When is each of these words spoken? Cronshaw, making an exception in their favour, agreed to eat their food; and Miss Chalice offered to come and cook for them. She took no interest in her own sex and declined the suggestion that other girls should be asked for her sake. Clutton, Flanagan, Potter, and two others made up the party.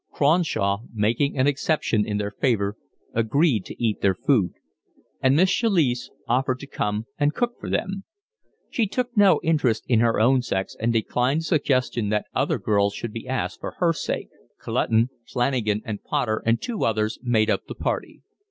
Cronshaw, 0.11 0.79
making 0.91 1.37
an 1.37 1.45
exception 1.45 2.07
in 2.07 2.17
their 2.17 2.31
favour, 2.31 2.75
agreed 3.13 3.65
to 3.65 3.79
eat 3.79 4.01
their 4.01 4.15
food; 4.15 4.53
and 5.21 5.35
Miss 5.35 5.51
Chalice 5.51 6.09
offered 6.27 6.57
to 6.61 6.65
come 6.65 7.05
and 7.19 7.35
cook 7.35 7.59
for 7.59 7.69
them. 7.69 8.03
She 8.71 8.87
took 8.87 9.15
no 9.15 9.39
interest 9.43 9.85
in 9.87 9.99
her 9.99 10.19
own 10.19 10.41
sex 10.41 10.75
and 10.79 10.91
declined 10.91 11.41
the 11.41 11.45
suggestion 11.45 12.09
that 12.09 12.25
other 12.33 12.57
girls 12.57 12.95
should 12.95 13.13
be 13.13 13.27
asked 13.27 13.59
for 13.59 13.75
her 13.77 13.93
sake. 13.93 14.29
Clutton, 14.57 15.09
Flanagan, 15.27 15.83
Potter, 16.03 16.41
and 16.47 16.59
two 16.59 16.83
others 16.83 17.19
made 17.21 17.51
up 17.51 17.67
the 17.67 17.75
party. 17.75 18.23